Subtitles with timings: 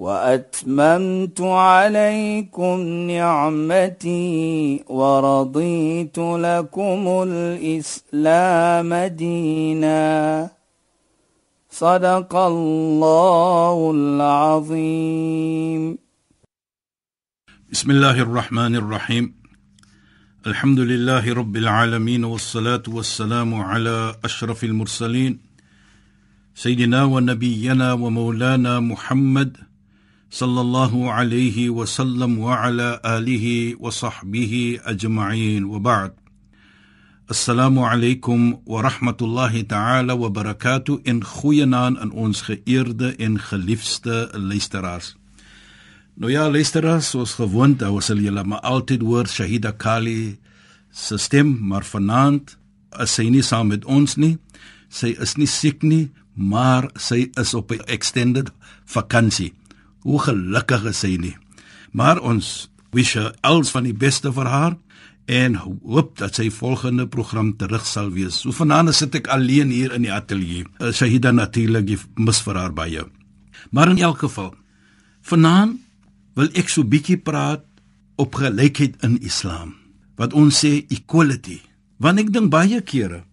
[0.00, 2.80] وأتممت عليكم
[3.12, 10.50] نعمتي ورضيت لكم الإسلام دينا.
[11.70, 15.98] صدق الله العظيم.
[17.72, 19.34] بسم الله الرحمن الرحيم.
[20.46, 25.40] الحمد لله رب العالمين والصلاة والسلام على أشرف المرسلين.
[26.54, 29.69] سيدنا ونبينا ومولانا محمد
[30.29, 36.13] صلى الله عليه وسلم وعلى اله وصحبه اجمعين وبعد
[37.31, 45.15] السلام عليكم ورحمه الله تعالى وبركاته in goeie naam aan ons geëerde en geliefde luisteraars.
[46.15, 50.37] Nou ja, luisteraars, soos gewoond, ou sal julle maar altyd hoor Shahida Kali
[50.91, 52.57] se stem, maar vanaand
[53.03, 54.37] is sy nie saam met ons nie.
[54.87, 58.51] Sy is nie siek nie, maar sy is op 'n extended
[58.85, 59.53] vakansie.
[60.06, 61.36] Hoe gelukkig is sy nie.
[61.92, 64.76] Maar ons wish her alles van die beste vir haar
[65.30, 68.40] en hoop dat sy volgende program terug sal wees.
[68.42, 70.66] So vanaand sit ek alleen hier in die ateljee.
[70.80, 73.06] Eh, Shahida natuurlik mis vir haar baie.
[73.70, 74.54] Maar in elk geval,
[75.22, 75.78] vanaand
[76.34, 77.64] wil ek so bietjie praat
[78.16, 79.76] op gelykheid in Islam.
[80.16, 81.60] Wat ons sê equality.
[82.00, 83.24] Want ek dink baie kere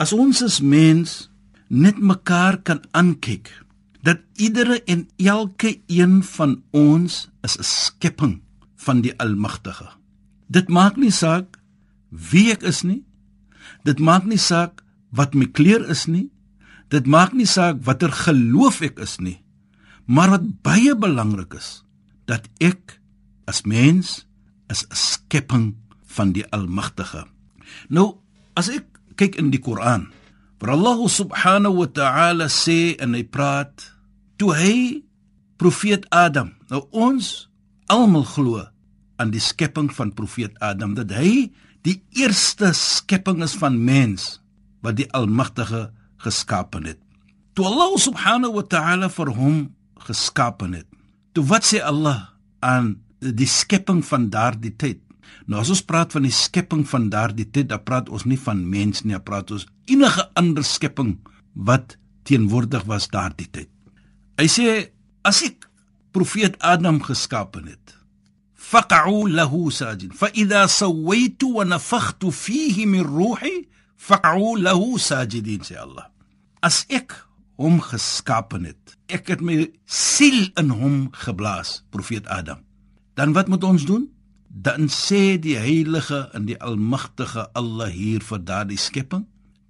[0.00, 1.28] as ons as mens
[1.68, 3.50] net mekaar kan aankyk
[4.02, 8.40] dat iedere en elke een van ons is 'n skepping
[8.76, 9.88] van die Almagtige.
[10.46, 11.58] Dit maak nie saak
[12.08, 13.04] wie ek is nie.
[13.82, 16.30] Dit maak nie saak wat my kleur is nie.
[16.88, 19.42] Dit maak nie saak watter geloof ek is nie.
[20.04, 21.84] Maar wat baie belangrik is,
[22.26, 23.00] dat ek
[23.46, 24.26] as mens
[24.70, 27.26] is 'n skepping van die Almagtige.
[27.88, 28.18] Nou,
[28.54, 30.10] as ek kyk in die Koran,
[30.60, 33.88] waar Allah subhanahu wa ta'ala sê en hy praat
[34.36, 34.76] toe hy
[35.56, 36.52] profeet Adam.
[36.68, 37.48] Nou ons
[37.88, 38.60] almal glo
[39.20, 41.48] aan die skepping van profeet Adam dat hy
[41.84, 44.36] die eerste skepping is van mens
[44.84, 45.88] wat die Almagtige
[46.20, 47.00] geskapen het.
[47.56, 49.56] Toe Allah subhanahu wa ta'ala vir hom
[50.04, 50.88] geskapen het.
[51.32, 55.00] Toe wat sê Allah aan die skepping van daardie tyd?
[55.46, 58.62] Nou as ons praat van die skepping van daardie tyd, dan praat ons nie van
[58.68, 61.16] mens nie, dan praat ons enige ander skepping
[61.54, 61.96] wat
[62.28, 63.70] teenwoordig was daardie tyd.
[64.40, 64.66] Hy sê
[65.26, 65.66] as ek
[66.14, 67.96] profeet Adam geskapen het,
[68.54, 73.66] faq'u lahu sajid, fa idha sawaitu wa nafakhtu fihi min ruhi,
[73.96, 76.08] faq'u lahu sajidin sê Allah.
[76.62, 77.16] As ek
[77.60, 82.62] hom geskapen het, ek het my siel in hom geblaas, profeet Adam.
[83.18, 84.08] Dan wat moet ons doen?
[84.50, 89.24] Dan sê die heilige en die almagtige Allah hier vir daardie skepping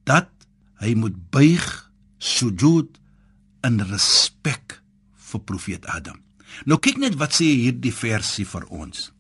[0.09, 0.33] dat
[0.81, 1.67] hy moet buig
[2.19, 2.97] sujud
[3.67, 4.81] in respek
[5.31, 6.17] vir profeet Adam.
[6.65, 9.11] Nou kyk net wat sê hierdie versie vir ons.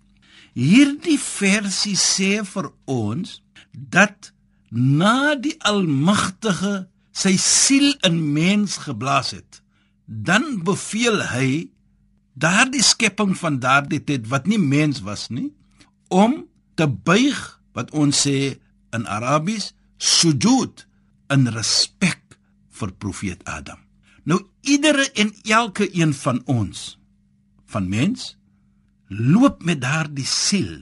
[0.56, 3.38] Hierdie versie sê vir ons
[3.70, 4.32] dat
[4.70, 9.60] na die almagtige sy siel in mens geblaas het,
[10.06, 11.50] dan beveel hy
[12.40, 15.50] daardie skepping van daardie tyd wat nie mens was nie
[16.08, 16.44] om
[16.78, 17.38] te buig
[17.76, 18.56] wat ons sê
[18.96, 19.70] in Arabies
[20.00, 20.86] sujud
[21.30, 22.38] in respek
[22.80, 23.78] vir profeet Adam.
[24.24, 26.98] Nou iedere en elke een van ons
[27.70, 28.34] van mens
[29.06, 30.80] loop met daardie siel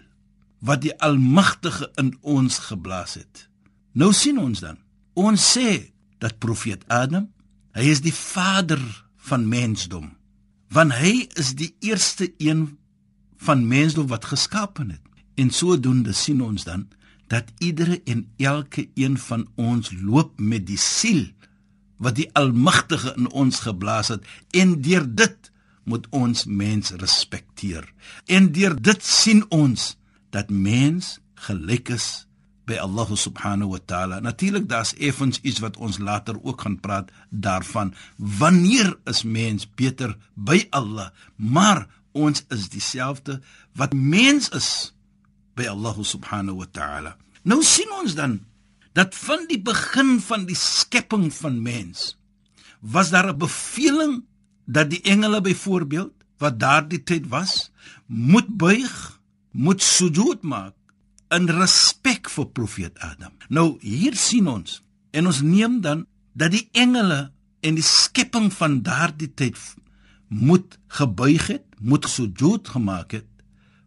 [0.65, 3.47] wat die Almagtige in ons geblaas het.
[3.93, 4.79] Nou sien ons dan.
[5.19, 5.91] Ons sê
[6.23, 7.29] dat profeet Adam,
[7.75, 8.81] hy is die vader
[9.29, 10.18] van mensdom
[10.69, 12.79] want hy is die eerste een
[13.39, 15.05] van mensdom wat geskapen het.
[15.35, 16.89] En sodoende sien ons dan
[17.29, 21.29] dat iedere en elke een van ons loop met die siel
[21.97, 25.51] wat die Almagtige in ons geblaas het en deur dit
[25.89, 27.93] moet ons mens respekteer.
[28.27, 29.97] En deur dit sien ons
[30.31, 32.28] dat mens gelyk is
[32.69, 34.21] by Allah subhanahu wa ta'ala.
[34.21, 37.95] Natuurlik daar's effens iets wat ons later ook gaan praat daarvan.
[38.17, 41.09] Wanneer is mens beter by Allah?
[41.37, 43.41] Maar ons is dieselfde
[43.73, 44.93] wat mens is
[45.57, 47.17] by Allah subhanahu wa ta'ala.
[47.43, 48.41] Nou sien ons dan
[48.93, 52.17] dat van die begin van die skepping van mens
[52.81, 54.25] was daar 'n beveling
[54.67, 57.71] dat die engele byvoorbeeld wat daardie tyd was,
[58.07, 60.78] moet buig, moet sujud maak
[61.35, 63.33] in respek vir profeet Adam.
[63.49, 64.81] Nou hier sien ons
[65.13, 66.07] en ons neem dan
[66.39, 67.29] dat die engele
[67.65, 69.59] en die skepping van daardie tyd
[70.29, 73.29] moet gebuig het, moet sujud gemaak het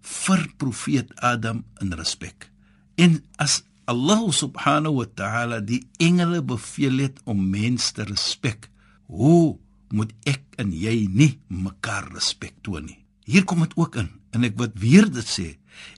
[0.01, 2.49] vir profeet Adam in respek.
[2.97, 8.69] En as Allah subhanahu wa ta'ala die engele beveel het om mense te respek,
[9.09, 9.57] hoe
[9.91, 12.99] moet ek en jy nie mekaar respek toon nie?
[13.25, 15.47] Hier kom dit ook in en ek wil weer dit sê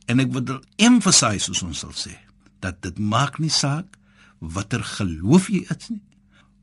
[0.07, 2.15] en ek wil emphasize soos ons sal sê
[2.59, 3.97] dat dit maak nie saak
[4.39, 6.03] watter geloof jy is nie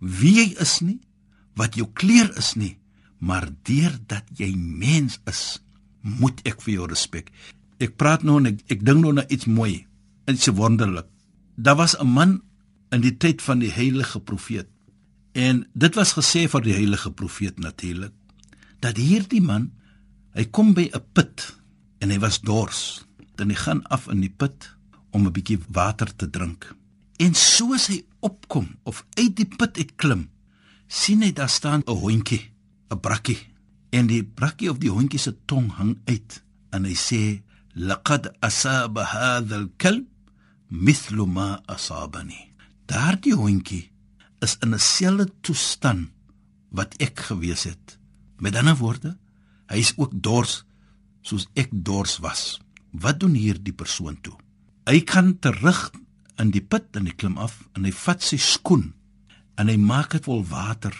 [0.00, 1.00] wie jy is nie
[1.56, 2.76] wat jou kleur is nie
[3.20, 5.60] maar deurdat jy mens is
[6.00, 7.28] moet ek vir jou respek.
[7.80, 9.86] Ek praat nou en ek, ek dink nou na iets mooi
[10.30, 11.08] iets wonderlik.
[11.56, 12.42] Daar was 'n man
[12.90, 14.68] in die tyd van die heilige profeet.
[15.32, 18.12] En dit was gesê vir die heilige profeet natuurlik
[18.80, 19.72] dat hierdie man
[20.34, 21.59] hy kom by 'n put
[22.00, 23.04] en hy was dors
[23.36, 24.68] dan hy gaan af in die put
[25.16, 26.74] om 'n bietjie water te drink.
[27.16, 30.30] En soos hy opkom of uit die put uit klim,
[30.88, 32.50] sien hy daar staan 'n hondjie,
[32.90, 33.40] 'n brakkie.
[33.90, 37.42] En die brakkie of die hondjie se tong hang uit en hy sê:
[37.74, 40.06] "Laqad asaba hadha al-kalb
[40.68, 42.52] mithlu ma asabani."
[42.86, 43.90] Daardie hondjie
[44.40, 46.10] is in 'n selfde toestand
[46.70, 47.98] wat ek gewees het.
[48.38, 49.18] Met ander woorde,
[49.66, 50.64] hy is ook dors
[51.22, 52.60] soos ek dors was.
[52.90, 54.36] Wat doen hierdie persoon toe?
[54.88, 55.90] Hy kan terug
[56.40, 58.90] in die put en hy klim af en hy vat sy skoen
[59.60, 60.94] en hy maak dit vol water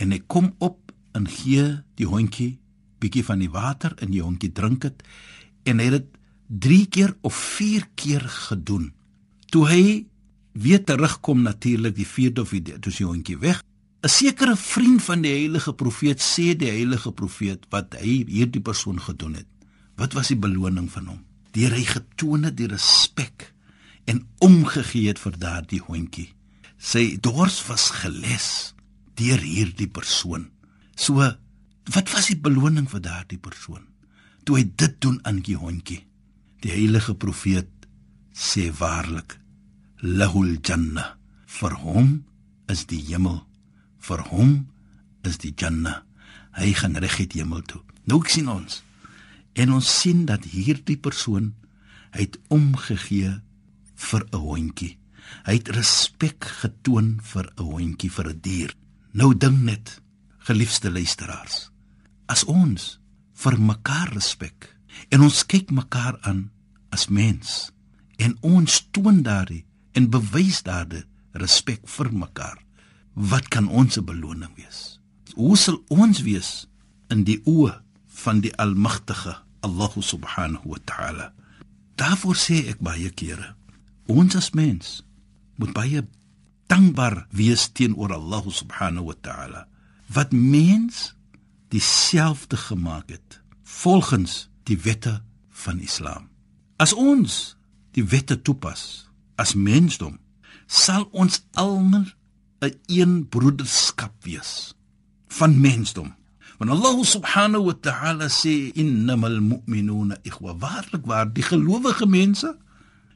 [0.00, 1.66] en hy kom op en gee
[2.00, 2.56] die hondjie
[3.00, 5.04] bietjie van die water en die hondjie drink dit
[5.68, 6.12] en hy het dit
[6.66, 8.92] 3 keer of 4 keer gedoen.
[9.50, 9.82] Toe hy
[10.54, 13.62] weer terugkom natuurlik die vierde of die toe sy hondjie weg.
[14.04, 19.00] 'n Sekere vriend van die heilige profeet sê die heilige profeet wat hy hierdie persoon
[19.00, 19.48] gedoen het.
[19.96, 21.22] Wat was die beloning van hom?
[21.56, 23.52] Deur hy getoon het die respek
[24.04, 26.28] en omgegee het vir daardie hondjie.
[26.76, 28.74] Sy dors was geles
[29.16, 30.50] deur hierdie persoon.
[30.94, 31.24] So,
[31.96, 33.88] wat was die beloning vir daardie persoon?
[34.44, 36.02] Toe hy dit doen aan die hondjie.
[36.60, 37.88] Die heilige profeet
[38.36, 39.38] sê waarlik
[40.04, 41.16] lahul janna
[41.58, 42.24] vir hom
[42.68, 43.45] is die hemel
[44.08, 44.58] vir hom
[45.22, 46.02] is die janna
[46.56, 48.82] hy gaan reg het hemel toe nou sien ons
[49.56, 51.54] En ons sien dat hierdie persoon
[52.12, 53.32] het omgegee
[54.08, 54.98] vir 'n hondjie.
[55.46, 58.74] Hy het respek getoon vir 'n hondjie, vir 'n dier.
[59.12, 60.02] Nou dink net,
[60.38, 61.70] geliefde luisteraars,
[62.26, 63.00] as ons
[63.34, 64.76] vir mekaar respek
[65.08, 66.50] en ons kyk mekaar aan
[66.90, 67.70] as mens
[68.16, 72.58] en ons toon daardie en bewys daardie respek vir mekaar,
[73.16, 75.00] wat kan ons beloning wees?
[75.34, 76.68] Hoe sal ons wees
[77.12, 77.72] in die oë
[78.22, 79.38] van die Almagtige?
[79.66, 81.32] Allah subhanahu wa ta'ala.
[81.96, 83.56] Daarvoor sê ek baie kere,
[84.06, 85.00] ons as mens
[85.56, 86.04] moet baie
[86.70, 89.62] dankbaar wees teenoor Allah subhanahu wa ta'ala
[90.12, 91.16] wat mens
[91.74, 96.28] dieselfde gemaak het volgens die wette van Islam.
[96.76, 97.56] As ons
[97.96, 100.20] die wette toepas as mensdom,
[100.66, 102.06] sal ons almal
[102.66, 104.74] 'n een broederskap wees
[105.28, 106.14] van mensdom.
[106.58, 110.56] Want Allah subhanahu wa ta'ala sê innamal mu'minuna ikhwa.
[110.56, 112.56] Waarlik waar die gelowige mense,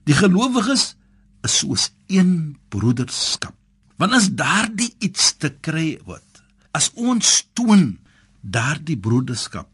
[0.05, 0.97] die gelowiges
[1.43, 3.55] is soos een broederskap.
[3.97, 6.43] Want as daardie iets te kry word,
[6.77, 7.99] as ons toon
[8.41, 9.69] daardie broederskap,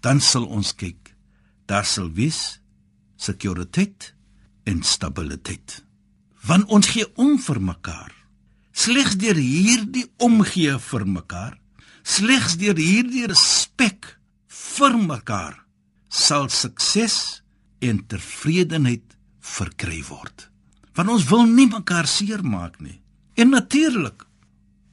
[0.00, 1.14] dan sal ons kyk,
[1.66, 2.60] daar sal wees
[3.18, 4.12] sekuriteit
[4.68, 5.82] en stabiliteit.
[6.46, 8.07] Want ons gee om vir mekaar.
[8.78, 11.56] Slegs deur hierdie omgee vir mekaar
[12.08, 14.14] Slegs deur hierdie respek
[14.78, 15.58] vir mekaar
[16.08, 17.42] sal sukses
[17.84, 20.48] en tevredenheid verkry word.
[20.96, 22.96] Want ons wil nie mekaar seermaak nie.
[23.36, 24.24] En natuurlik,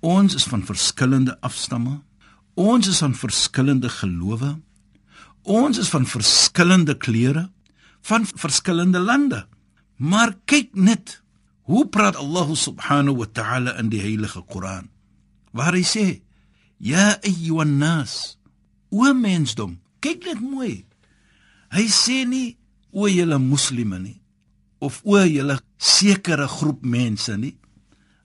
[0.03, 2.01] ons is van verskillende afstamme.
[2.59, 4.51] Ons is van verskillende gelowe.
[5.43, 7.47] Ons is van verskillende kleure,
[8.05, 9.45] van verskillende lande.
[9.97, 11.21] Maar kyk net,
[11.65, 14.89] hoe praat Allah subhanahu wa ta'ala in die heilige Koran?
[15.51, 16.21] Waar hy sê:
[16.79, 18.37] Ja ayyuhan nas.
[18.93, 20.85] O mensdom, kyk net mooi.
[21.73, 22.55] Hy sê nie
[22.95, 24.19] o julle moslime nie
[24.85, 27.55] of o julle sekere groep mense nie.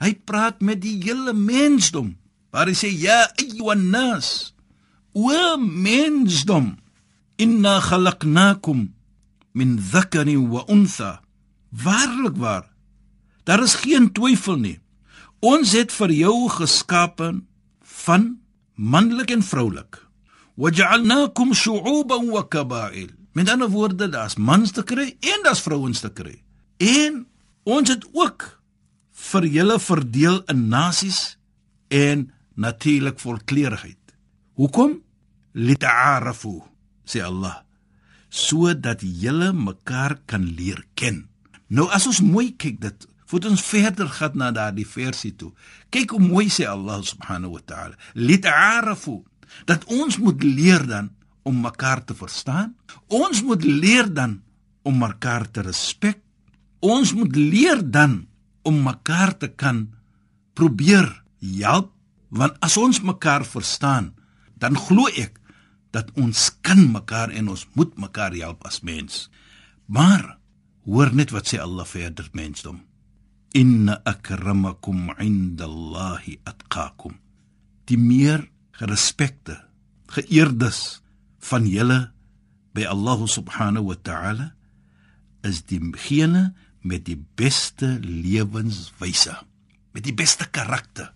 [0.01, 2.15] Hy praat met die hele mensdom.
[2.51, 4.53] Waar hy sê ja ayyuhan nas.
[5.15, 6.77] O mensdom,
[7.39, 8.89] inna khalaqnakum
[9.55, 11.21] min dhakarin wa untha.
[11.71, 12.70] Waarlik waar.
[13.45, 14.79] Daar is geen twyfel nie.
[15.41, 17.33] Ons het vir jou geskape
[18.05, 18.39] van
[18.75, 20.11] manlik en vroulik.
[20.61, 23.11] waja'alnakum shu'uban wa kaba'il.
[23.33, 26.43] Met ander woorde, daar's mans te kry en daar's vrouens te kry.
[26.77, 27.25] En
[27.65, 28.47] ons het ook
[29.31, 31.39] vir julle verdeel in nasies
[31.89, 33.99] en natuurlik volkleurigheid.
[34.61, 34.99] Hoekom?
[35.53, 36.61] Lita'arafu,
[37.05, 37.63] sê Allah,
[38.29, 41.25] sodat julle mekaar kan leer ken.
[41.71, 45.53] Nou as ons mooi kyk dit Voet ons verder gaan na daardie versie toe.
[45.95, 47.99] Kyk hoe mooi sê Allah subhanahu wa ta'ala.
[48.19, 49.21] Lit'arafu
[49.71, 51.13] dat ons moet leer dan
[51.47, 52.75] om mekaar te verstaan.
[53.07, 54.41] Ons moet leer dan
[54.83, 56.19] om mekaar te respek.
[56.83, 58.27] Ons moet leer dan
[58.67, 59.87] om mekaar te kan
[60.59, 61.09] probeer
[61.39, 61.95] help
[62.31, 64.13] want as ons mekaar verstaan,
[64.55, 65.41] dan glo ek
[65.91, 69.25] dat ons kan mekaar en ons moet mekaar help as mens.
[69.91, 70.37] Maar
[70.87, 72.79] hoor net wat sê Allah verder mensdom
[73.57, 77.19] inna akramakum indallahi atqakum
[77.91, 78.47] die meer
[78.79, 79.59] gerespekte
[80.15, 81.01] geëerdes
[81.51, 82.01] van julle
[82.77, 84.51] by Allah subhanahu wa ta'ala
[85.47, 86.53] is diegene
[86.87, 89.35] met die beste lewenswyse
[89.91, 91.11] met die beste karakter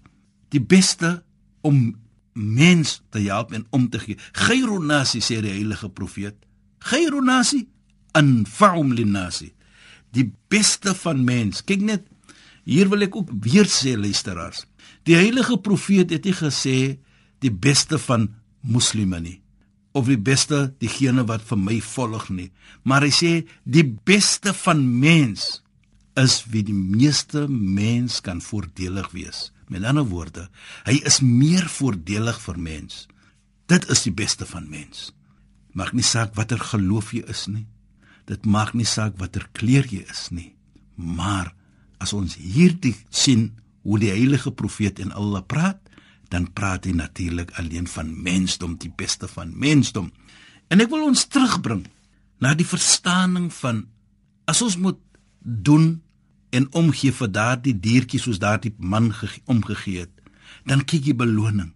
[0.54, 1.20] die beste
[1.64, 1.94] om
[2.34, 4.18] mens te help en om te gee.
[4.32, 6.36] Khairun nasi sê die heilige profeet.
[6.84, 7.64] Khairun nasi
[8.18, 9.52] anfa'um lin nasi.
[10.14, 11.62] Die beste van mens.
[11.66, 12.10] Kyk net
[12.64, 14.64] Hier wil ek ook weer sê luisteraars.
[15.04, 16.78] Die heilige profeet het nie gesê
[17.44, 18.30] die beste van
[18.64, 19.40] moslime nie
[19.94, 22.48] of die beste diegene wat vir my volg nie,
[22.82, 25.60] maar hy sê die beste van mens
[26.18, 29.50] is wie die meeste mens kan voordelig wees.
[29.70, 30.48] Met ander woorde,
[30.86, 33.04] hy is meer voordelig vir mens.
[33.70, 35.12] Dit is die beste van mens.
[35.74, 37.64] Maak nie saak watter geloof jy is nie.
[38.26, 40.52] Dit maak nie saak watter kleur jy is nie,
[40.96, 41.54] maar
[42.04, 43.50] as ons hierdie sien
[43.84, 45.80] hoe die heilige profeet en Allah praat,
[46.32, 50.10] dan praat hy natuurlik alleen van mensdom, die beste van mensdom.
[50.72, 51.84] En ek wil ons terugbring
[52.42, 53.84] na die verstaaning van
[54.50, 55.00] as ons moet
[55.40, 56.00] doen
[56.54, 59.12] en omgee vir daardie diertjie soos daardie man
[59.50, 60.12] omgegee het,
[60.68, 61.72] dan kyk jy beloning.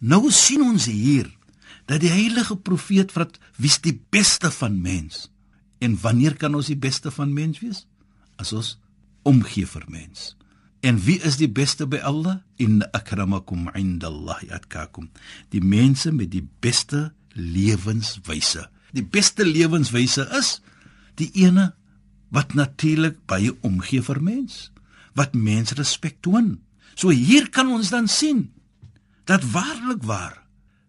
[0.00, 1.28] Nou sien ons hier
[1.86, 3.28] dat die heilige profeet vra
[3.60, 5.28] wie's die beste van mens?
[5.82, 7.84] En wanneer kan ons die beste van mens wees?
[8.38, 8.76] As ons
[9.22, 10.32] omgee vir mens.
[10.82, 12.40] En wie is die beste by Allah?
[12.58, 15.10] In akramakum indallahi atkakum.
[15.54, 18.66] Die mense met die beste lewenswyse.
[18.92, 20.58] Die beste lewenswyse is
[21.20, 21.70] die ene
[22.32, 24.72] wat natuurlik baie omgee vir mens,
[25.14, 26.56] wat mens respek toon.
[26.96, 28.48] So hier kan ons dan sien
[29.28, 30.42] dat waarlik waar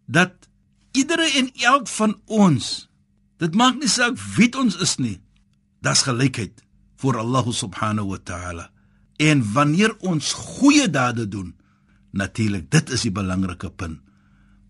[0.05, 0.49] dat
[0.91, 2.89] iedere en elk van ons
[3.37, 5.19] dit maak nie saak wie ons is nie.
[5.83, 6.63] Das gelykheid
[7.03, 8.69] voor Allah subhanahu wa ta'ala.
[9.19, 11.51] En wanneer ons goeie dade doen,
[12.15, 13.99] natuurlik, dit is die belangrike punt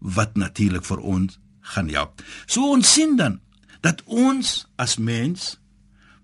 [0.03, 1.37] wat natuurlik vir ons
[1.73, 2.23] gaan help.
[2.45, 3.39] So ons sien dan
[3.85, 5.53] dat ons as mens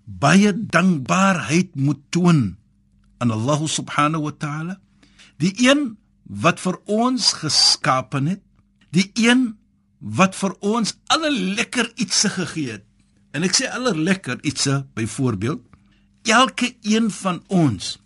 [0.04, 2.42] baie dankbaarheid moet toon
[3.22, 4.76] aan Allah subhanahu wa ta'ala,
[5.40, 8.42] die een wat vir ons geskaap het,
[8.90, 9.54] die een
[10.00, 12.84] wat vir ons alle lekker ietsie gegee het.
[13.32, 15.69] En ek sê alle lekker ietsie byvoorbeeld
[16.22, 17.98] elke een van ons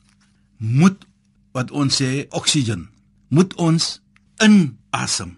[0.56, 1.06] moet
[1.52, 2.88] wat ons sê oksien
[3.28, 4.00] moet ons
[4.42, 5.34] inasem.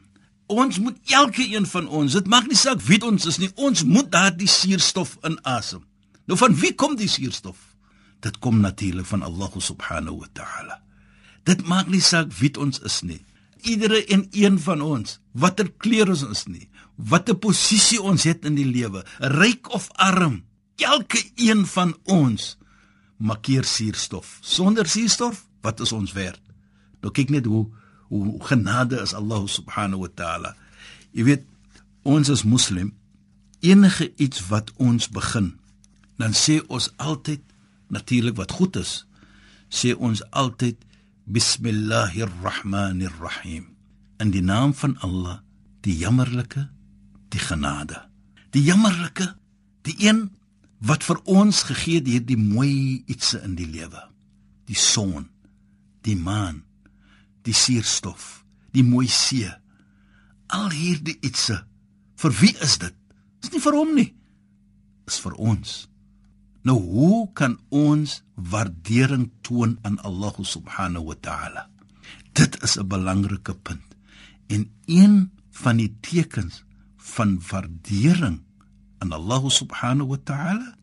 [0.46, 3.82] Ons moet elke een van ons, dit maak nie saak wie ons is nie, ons
[3.84, 5.82] moet daardie suurstof inasem.
[6.26, 7.58] Nou van wie kom die suurstof?
[8.22, 10.80] Dit kom natuurlik van Allah subhanahu wa ta'ala.
[11.46, 13.22] Dit maak nie saak wie ons is nie.
[13.66, 18.54] Iedere en een van ons, watter kleur ons is nie, watter posisie ons het in
[18.58, 20.44] die lewe, ryk of arm,
[20.78, 22.54] elke een van ons
[23.16, 24.38] makkeer suurstof.
[24.40, 26.40] Sonder suurstof, wat is ons werd?
[27.00, 27.66] Nou kyk net hoe
[28.06, 30.52] hoe genade is Allah subhanahu wa taala.
[31.10, 31.46] Jy weet,
[32.06, 32.92] ons as moslim
[33.66, 35.56] enige iets wat ons begin,
[36.20, 37.42] dan sê ons altyd
[37.90, 39.06] natuurlik wat goed is.
[39.68, 40.78] Sê ons altyd
[41.26, 43.74] bismillahir rahmanir rahim.
[44.22, 45.40] In die naam van Allah,
[45.82, 46.68] die jammerlike,
[47.34, 47.98] die genade.
[48.54, 49.34] Die jammerlike,
[49.82, 50.30] die een
[50.86, 54.02] wat vir ons gegee het hierdie mooi ietsie in die lewe.
[54.66, 55.28] Die son,
[56.06, 56.62] die maan,
[57.46, 59.50] die suurstof, die mooi see.
[60.54, 61.58] Al hierdie ietsie.
[62.16, 62.94] Vir wie is dit?
[63.42, 64.10] Dis nie vir hom nie.
[65.06, 65.74] Dis vir ons.
[66.66, 71.68] Nou hoe kan ons waardering toon aan Allah subhanahu wa ta'ala?
[72.34, 73.86] Dit is 'n belangrike punt.
[74.48, 76.64] En een van die tekens
[76.96, 78.45] van waardering
[78.98, 80.74] aan Allah subhanahu wa ta'ala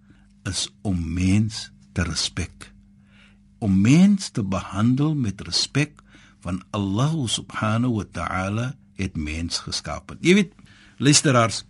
[0.43, 2.72] is om mens te respek.
[3.60, 6.01] Om mens te behandel met respek
[6.43, 10.15] van Allah subhanahu wa ta'ala het mens geskaap.
[10.20, 10.51] Jy weet,
[10.98, 11.63] Luisteraars,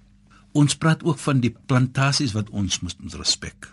[0.52, 3.70] ons praat ook van die plantasies wat ons moet respek.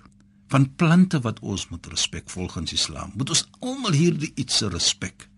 [0.51, 3.13] Van plante wat ons moet respek volgens Islam.
[3.15, 5.29] Moet ons almal hierdie iets respek.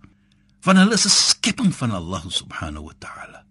[0.62, 3.44] Van hulle is 'n skepping van Allah subhanahu wa ta'ala.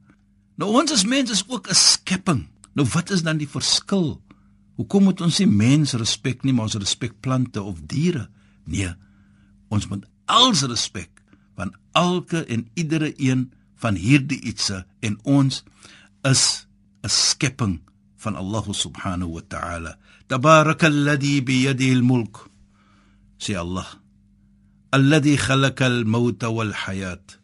[0.56, 2.48] Nou ons as mense is ook 'n skepping.
[2.74, 4.22] Nou wat is dan die verskil?
[4.80, 8.30] Hoekom moet ons nie mens respek nie, maar ons respek plante of diere?
[8.66, 8.94] Nee.
[9.70, 11.22] Ons moet als respek
[11.60, 13.50] van elke en iedere een
[13.82, 15.63] van hierdie ietsse en ons
[16.24, 16.68] is
[17.04, 17.82] 'n skepping
[18.16, 19.98] van Allah subhanahu wa ta'ala.
[20.28, 22.50] Tabarakalladhi bi yadihi al-mulk.
[23.38, 23.88] Sê Allah.
[24.92, 27.40] Alladhi khalaqa al-mauta wal-hayat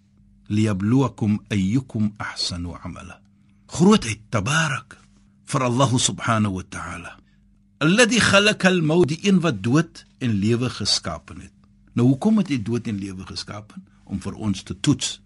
[0.47, 3.21] liyabluwakum ayyukum ahsanu amala.
[3.67, 5.06] Grootheid tabarak
[5.47, 7.11] vir Allah subhanahu wa ta'ala.
[7.79, 11.53] Alladhi khalaqa al-maut in wat dood en lewe geskaap het.
[11.95, 13.73] Nou hoekom het hy dood en lewe geskaap
[14.05, 15.19] om vir ons te toets?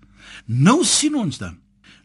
[0.45, 1.57] Nou sien ons dan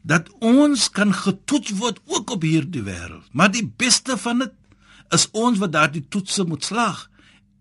[0.07, 3.27] dat ons kan getoets word ook op hierdie wêreld.
[3.35, 4.53] Maar die beste van dit
[5.15, 7.09] is ons wat daardie toetse moet slaag.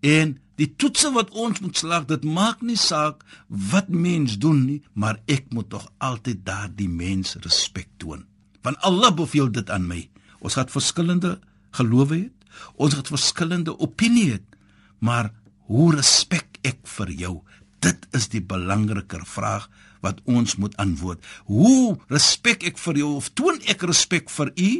[0.06, 4.78] En die toetse wat ons moet slaag, dit maak nie saak wat mens doen nie,
[4.94, 8.22] maar ek moet tog altyd daardie mens respek toon.
[8.62, 10.06] Want Allah beveel dit aan my.
[10.40, 11.38] Ons het verskillende
[11.76, 12.32] gelowe het.
[12.76, 14.44] Ons het verskillende opinie het.
[14.98, 15.32] Maar
[15.70, 17.34] hoe respek ek vir jou?
[17.84, 19.68] Dit is die belangriker vraag
[20.04, 21.22] wat ons moet antwoord.
[21.50, 24.70] Hoe respek ek vir jou of toon ek respek vir u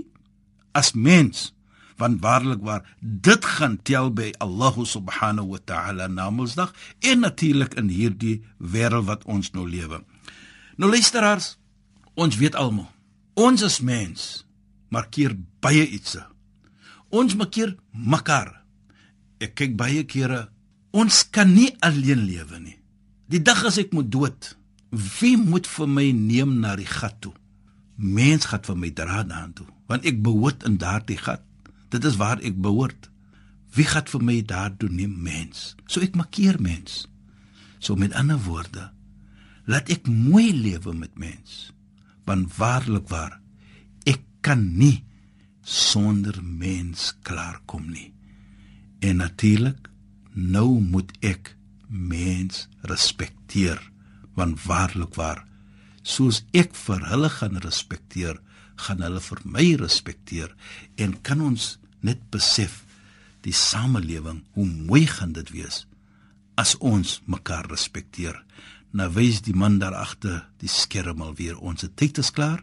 [0.77, 1.51] as mens?
[1.97, 7.75] Want waarlik waar dit gaan tel by Allah subhanahu wa ta'ala na Mondsdag en natuurlik
[7.81, 10.03] in hierdie wêreld wat ons nou lewe.
[10.77, 11.57] Nou luisteraars,
[12.15, 12.91] ons weet almal,
[13.35, 14.46] ons as mens
[14.97, 16.25] markeer baie ietsie.
[17.15, 18.53] Ons markeer mekaar.
[19.43, 20.47] Ek kyk baie kere
[20.97, 22.79] ons kan nie alleen lewe nie.
[23.29, 24.55] Die dag as ek moet dood,
[25.21, 27.35] wie moet vir my neem na die gat toe?
[27.97, 31.43] Mens gaan vir my dra daan toe, want ek behoort in daardie gat.
[31.93, 33.11] Dit is waar ek behoort.
[33.76, 35.75] Wie gaan vir my daar toe neem mens?
[35.85, 37.04] So ek markeer mens.
[37.78, 38.91] So met ander woorde,
[39.69, 41.75] laat ek mooi lewe met mens.
[42.25, 43.46] Want waarlik waar, ek
[44.47, 45.02] kan nie
[45.67, 48.13] sonder mens klaarkom nie.
[49.02, 49.89] En natuurlik,
[50.32, 51.56] nou moet ek
[51.91, 53.80] mens respekteer
[54.37, 55.41] want waarlik waar
[56.06, 58.39] soos ek vir hulle gaan respekteer
[58.85, 60.50] gaan hulle vir my respekteer.
[61.00, 62.82] En kan ons net besef
[63.47, 65.87] die samelewing hoe mooi gaan dit wees
[66.61, 68.37] as ons mekaar respekteer.
[68.93, 72.63] Nou wys die man daar agter die skerm al weer ons tyd is klaar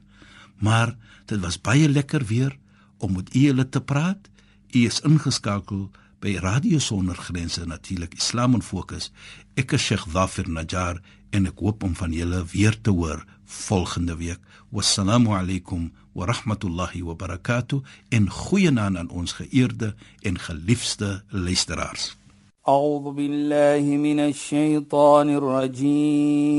[0.62, 2.58] maar dit was baie lekker weer
[2.98, 4.30] om met julle te praat
[4.70, 5.90] u is ingeskakel
[6.20, 9.12] by Radio Sonder Grense natuurlik Islam en Fokus
[9.54, 14.16] ek is Sheikh Zafir Najjar en ek hoop om van julle weer te hoor volgende
[14.16, 14.38] week.
[14.68, 22.16] Wassalamu alaykum wa rahmatullahi wa barakatuh en goeienaand aan ons geëerde en geliefde luisteraars.
[22.68, 26.58] أعوذ بالله من الشيطان الرجيم